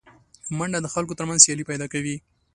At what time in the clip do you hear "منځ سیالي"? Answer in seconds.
1.29-1.63